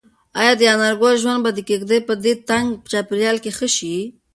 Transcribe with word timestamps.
ایا 0.39 0.53
د 0.57 0.61
انارګل 0.73 1.15
ژوند 1.21 1.41
به 1.43 1.49
د 1.53 1.59
کيږدۍ 1.69 1.99
په 2.07 2.13
دې 2.23 2.33
تنګ 2.49 2.67
چاپیریال 2.91 3.37
کې 3.43 3.51
ښه 3.57 3.67
شي؟ 3.75 3.95